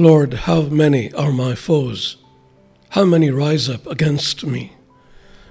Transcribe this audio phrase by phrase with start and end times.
[0.00, 2.18] Lord, how many are my foes?
[2.90, 4.74] How many rise up against me?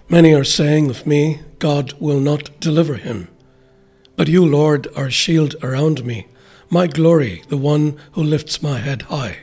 [0.07, 3.27] Many are saying of me, God will not deliver him.
[4.15, 6.27] But you, Lord, are a shield around me,
[6.69, 9.39] my glory, the one who lifts my head high.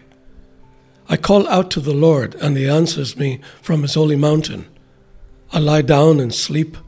[1.07, 4.65] I call out to the Lord, and he answers me from his holy mountain.
[5.53, 6.79] I lie down and sleep.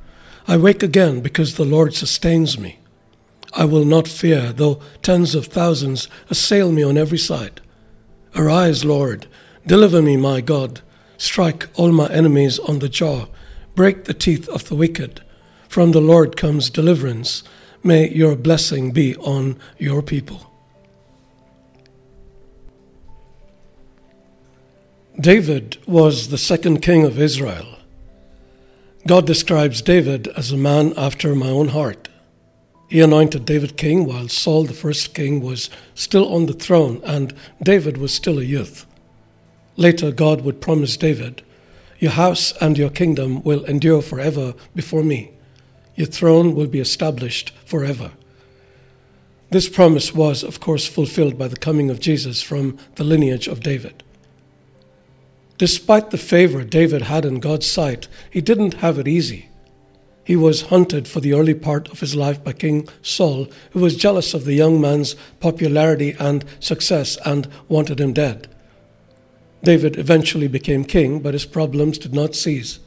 [0.48, 2.78] I wake again because the Lord sustains me.
[3.52, 7.60] I will not fear, though tens of thousands assail me on every side.
[8.36, 9.26] Arise, Lord,
[9.66, 10.82] deliver me, my God.
[11.16, 13.26] Strike all my enemies on the jaw,
[13.74, 15.22] break the teeth of the wicked.
[15.68, 17.42] From the Lord comes deliverance.
[17.82, 20.52] May your blessing be on your people.
[25.18, 27.78] David was the second king of Israel.
[29.06, 32.08] God describes David as a man after my own heart.
[32.88, 37.34] He anointed David king while Saul, the first king, was still on the throne and
[37.62, 38.86] David was still a youth.
[39.76, 41.42] Later, God would promise David,
[41.98, 45.32] Your house and your kingdom will endure forever before me.
[45.96, 48.12] Your throne will be established forever.
[49.50, 53.60] This promise was, of course, fulfilled by the coming of Jesus from the lineage of
[53.60, 54.02] David.
[55.58, 59.48] Despite the favor David had in God's sight, he didn't have it easy.
[60.26, 63.94] He was hunted for the early part of his life by King Saul, who was
[63.94, 68.48] jealous of the young man's popularity and success and wanted him dead.
[69.62, 72.80] David eventually became king, but his problems did not cease.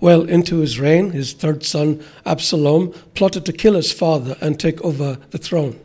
[0.00, 4.80] Well into his reign, his third son, Absalom, plotted to kill his father and take
[4.80, 5.78] over the throne.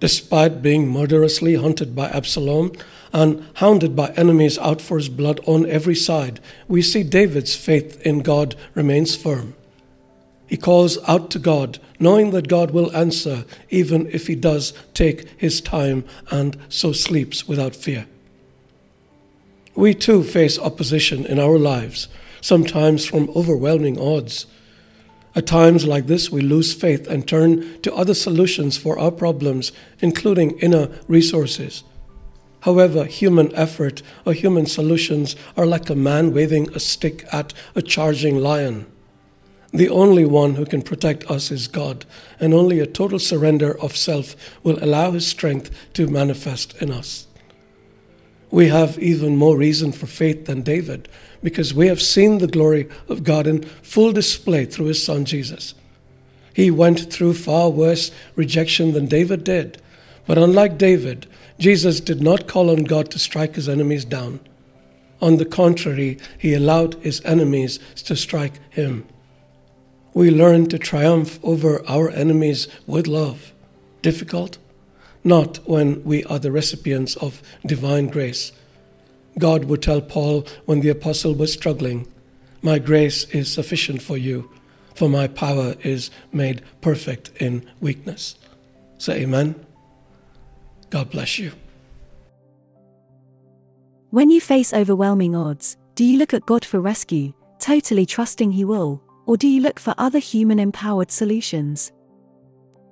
[0.00, 2.72] Despite being murderously hunted by Absalom,
[3.12, 8.00] and hounded by enemies out for his blood on every side, we see David's faith
[8.02, 9.54] in God remains firm.
[10.46, 15.28] He calls out to God, knowing that God will answer, even if he does take
[15.38, 18.06] his time and so sleeps without fear.
[19.74, 22.08] We too face opposition in our lives,
[22.40, 24.46] sometimes from overwhelming odds.
[25.34, 29.70] At times like this, we lose faith and turn to other solutions for our problems,
[30.00, 31.84] including inner resources.
[32.60, 37.82] However, human effort or human solutions are like a man waving a stick at a
[37.82, 38.86] charging lion.
[39.72, 42.04] The only one who can protect us is God,
[42.40, 47.28] and only a total surrender of self will allow His strength to manifest in us.
[48.50, 51.08] We have even more reason for faith than David,
[51.42, 55.74] because we have seen the glory of God in full display through His Son Jesus.
[56.52, 59.80] He went through far worse rejection than David did,
[60.26, 61.26] but unlike David,
[61.58, 64.40] Jesus did not call on God to strike his enemies down.
[65.20, 69.06] On the contrary, he allowed his enemies to strike him.
[70.14, 73.52] We learn to triumph over our enemies with love.
[74.02, 74.58] Difficult?
[75.22, 78.52] Not when we are the recipients of divine grace.
[79.38, 82.06] God would tell Paul when the apostle was struggling,
[82.62, 84.50] My grace is sufficient for you,
[84.94, 88.36] for my power is made perfect in weakness.
[88.98, 89.54] Say amen.
[90.90, 91.52] God bless you.
[94.10, 98.64] When you face overwhelming odds, do you look at God for rescue, totally trusting He
[98.64, 101.92] will, or do you look for other human empowered solutions?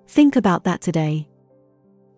[0.07, 1.29] Think about that today.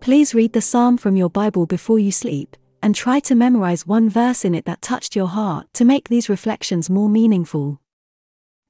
[0.01, 4.09] Please read the psalm from your Bible before you sleep, and try to memorize one
[4.09, 7.79] verse in it that touched your heart to make these reflections more meaningful.